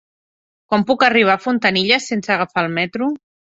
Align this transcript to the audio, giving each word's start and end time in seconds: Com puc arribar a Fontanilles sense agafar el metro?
Com 0.73 0.85
puc 0.91 1.05
arribar 1.09 1.35
a 1.35 1.43
Fontanilles 1.45 2.11
sense 2.15 2.35
agafar 2.39 2.67
el 2.67 2.75
metro? 2.81 3.15